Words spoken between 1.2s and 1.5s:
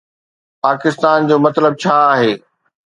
جو